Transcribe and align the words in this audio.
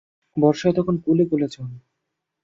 বর্ষায় 0.37 0.75
তখন 0.77 0.95
কূলে 0.97 1.23
কূলে 1.25 1.47
জল। 1.47 1.71